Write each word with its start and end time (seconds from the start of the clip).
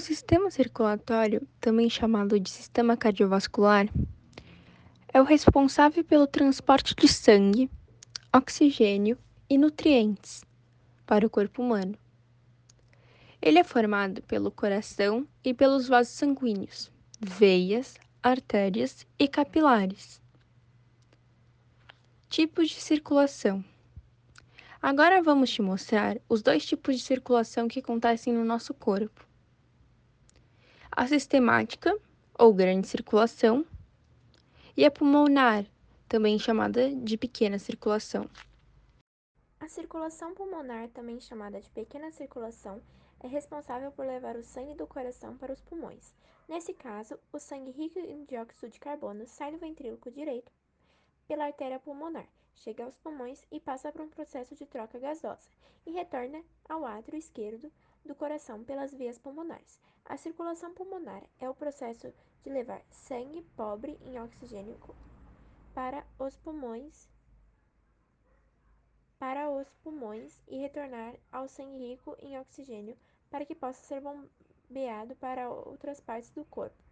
O 0.00 0.02
sistema 0.02 0.50
circulatório, 0.50 1.46
também 1.60 1.90
chamado 1.90 2.40
de 2.40 2.48
sistema 2.48 2.96
cardiovascular, 2.96 3.86
é 5.12 5.20
o 5.20 5.24
responsável 5.24 6.02
pelo 6.02 6.26
transporte 6.26 6.94
de 6.94 7.06
sangue, 7.06 7.70
oxigênio 8.34 9.18
e 9.46 9.58
nutrientes 9.58 10.42
para 11.04 11.26
o 11.26 11.28
corpo 11.28 11.60
humano. 11.60 11.98
Ele 13.42 13.58
é 13.58 13.62
formado 13.62 14.22
pelo 14.22 14.50
coração 14.50 15.28
e 15.44 15.52
pelos 15.52 15.86
vasos 15.86 16.14
sanguíneos, 16.14 16.90
veias, 17.20 17.98
artérias 18.22 19.06
e 19.18 19.28
capilares. 19.28 20.18
Tipos 22.30 22.70
de 22.70 22.80
circulação. 22.80 23.62
Agora 24.80 25.22
vamos 25.22 25.50
te 25.50 25.60
mostrar 25.60 26.16
os 26.26 26.40
dois 26.40 26.64
tipos 26.64 26.96
de 26.96 27.02
circulação 27.02 27.68
que 27.68 27.80
acontecem 27.80 28.32
no 28.32 28.46
nosso 28.46 28.72
corpo 28.72 29.28
a 30.92 31.06
sistemática, 31.06 31.96
ou 32.38 32.52
grande 32.52 32.88
circulação, 32.88 33.64
e 34.76 34.84
a 34.84 34.90
pulmonar, 34.90 35.64
também 36.08 36.38
chamada 36.38 36.94
de 36.94 37.16
pequena 37.16 37.58
circulação. 37.58 38.28
A 39.60 39.68
circulação 39.68 40.34
pulmonar, 40.34 40.88
também 40.88 41.20
chamada 41.20 41.60
de 41.60 41.70
pequena 41.70 42.10
circulação, 42.10 42.82
é 43.20 43.28
responsável 43.28 43.92
por 43.92 44.04
levar 44.04 44.36
o 44.36 44.42
sangue 44.42 44.74
do 44.74 44.86
coração 44.86 45.36
para 45.36 45.52
os 45.52 45.60
pulmões. 45.60 46.14
Nesse 46.48 46.74
caso, 46.74 47.18
o 47.32 47.38
sangue 47.38 47.70
rico 47.70 47.98
em 47.98 48.24
dióxido 48.24 48.70
de 48.70 48.80
carbono 48.80 49.26
sai 49.26 49.52
do 49.52 49.58
ventrículo 49.58 50.12
direito 50.12 50.50
pela 51.28 51.44
artéria 51.44 51.78
pulmonar, 51.78 52.26
chega 52.54 52.84
aos 52.84 52.96
pulmões 52.96 53.46
e 53.52 53.60
passa 53.60 53.92
por 53.92 54.00
um 54.00 54.08
processo 54.08 54.56
de 54.56 54.66
troca 54.66 54.98
gasosa 54.98 55.48
e 55.86 55.92
retorna 55.92 56.42
ao 56.68 56.84
átrio 56.84 57.16
esquerdo 57.16 57.70
do 58.04 58.14
coração 58.14 58.64
pelas 58.64 58.92
vias 58.92 59.18
pulmonares. 59.18 59.78
A 60.04 60.16
circulação 60.16 60.74
pulmonar 60.74 61.22
é 61.38 61.48
o 61.48 61.54
processo 61.54 62.12
de 62.42 62.50
levar 62.50 62.82
sangue 62.90 63.42
pobre 63.56 63.98
em 64.02 64.20
oxigênio 64.20 64.78
para 65.74 66.04
os 66.18 66.36
pulmões 66.36 67.08
para 69.20 69.50
os 69.50 69.68
pulmões 69.84 70.40
e 70.48 70.56
retornar 70.56 71.14
ao 71.30 71.46
sangue 71.46 71.90
rico 71.90 72.16
em 72.20 72.38
oxigênio 72.38 72.96
para 73.30 73.44
que 73.44 73.54
possa 73.54 73.82
ser 73.84 74.00
bombeado 74.00 75.14
para 75.16 75.50
outras 75.50 76.00
partes 76.00 76.30
do 76.30 76.42
corpo. 76.46 76.82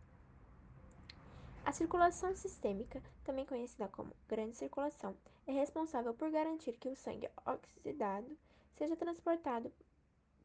A 1.65 1.73
circulação 1.73 2.35
sistêmica, 2.37 3.03
também 3.25 3.47
conhecida 3.47 3.89
como 3.89 4.13
grande 4.29 4.57
circulação, 4.57 5.17
é 5.47 5.53
responsável 5.53 6.13
por 6.13 6.31
garantir 6.31 6.73
que 6.73 6.89
o 6.89 6.97
sangue 6.97 7.31
oxidado 7.47 8.37
seja 8.77 8.95
transportado 8.95 9.73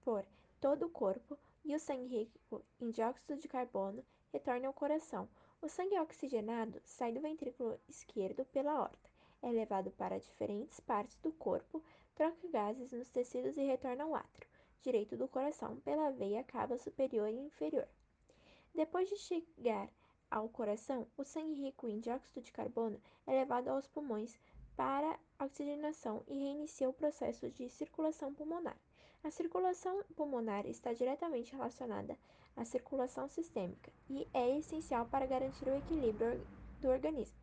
por 0.06 0.26
todo 0.64 0.86
o 0.86 0.90
corpo 0.90 1.38
e 1.66 1.76
o 1.76 1.80
sangue 1.80 2.20
rico 2.20 2.64
em 2.80 2.90
dióxido 2.90 3.36
de 3.36 3.50
carbono 3.50 4.02
retorna 4.32 4.68
ao 4.68 4.74
coração. 4.74 5.28
O 5.62 5.68
sangue 5.68 6.00
oxigenado 6.00 6.80
sai 6.86 7.12
do 7.12 7.20
ventrículo 7.20 7.78
esquerdo 7.90 8.46
pela 8.46 8.72
aorta, 8.72 9.10
é 9.42 9.52
levado 9.52 9.92
para 9.92 10.18
diferentes 10.18 10.80
partes 10.80 11.18
do 11.18 11.34
corpo, 11.34 11.84
troca 12.16 12.48
gases 12.48 12.94
nos 12.94 13.10
tecidos 13.10 13.58
e 13.58 13.62
retorna 13.62 14.06
ao 14.06 14.16
átrio 14.16 14.48
direito 14.82 15.18
do 15.18 15.28
coração 15.28 15.82
pela 15.82 16.12
veia 16.12 16.46
cava 16.46 16.78
superior 16.78 17.28
e 17.28 17.40
inferior. 17.40 17.88
Depois 18.74 19.10
de 19.10 19.18
chegar 19.18 19.90
ao 20.32 20.48
coração, 20.48 21.06
o 21.18 21.26
sangue 21.26 21.62
rico 21.62 21.90
em 21.90 22.00
dióxido 22.00 22.42
de 22.42 22.54
carbono 22.54 23.02
é 23.28 23.34
levado 23.34 23.68
aos 23.68 23.86
pulmões 23.88 24.40
para 24.78 25.20
oxigenação 25.42 26.24
e 26.26 26.38
reinicia 26.38 26.88
o 26.88 26.94
processo 26.94 27.50
de 27.50 27.68
circulação 27.68 28.34
pulmonar. 28.34 28.78
A 29.24 29.32
circulação 29.32 30.04
pulmonar 30.18 30.66
está 30.66 30.92
diretamente 30.92 31.54
relacionada 31.54 32.18
à 32.58 32.66
circulação 32.66 33.30
sistêmica 33.30 33.90
e 34.10 34.28
é 34.34 34.58
essencial 34.58 35.06
para 35.06 35.26
garantir 35.26 35.66
o 35.66 35.78
equilíbrio 35.78 36.46
do 36.82 36.90
organismo. 36.90 37.38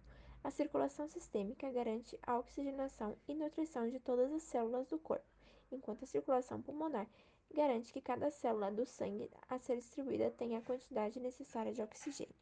A 0.45 0.51
circulação 0.51 1.09
sistêmica 1.09 1.73
garante 1.73 2.19
a 2.23 2.39
oxigenação 2.39 3.17
e 3.27 3.35
nutrição 3.35 3.89
de 3.89 3.99
todas 3.99 4.31
as 4.31 4.43
células 4.43 4.89
do 4.89 4.99
corpo, 4.99 5.25
enquanto 5.73 6.05
a 6.05 6.07
circulação 6.07 6.61
pulmonar 6.61 7.09
garante 7.51 7.95
que 7.95 8.03
cada 8.03 8.31
célula 8.31 8.71
do 8.71 8.85
sangue 8.85 9.31
a 9.49 9.59
ser 9.59 9.77
distribuída 9.77 10.31
tenha 10.31 10.59
a 10.59 10.63
quantidade 10.63 11.19
necessária 11.19 11.73
de 11.73 11.81
oxigênio. 11.81 12.35